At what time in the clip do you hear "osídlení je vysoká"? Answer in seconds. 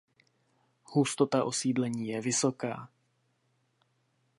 1.43-2.89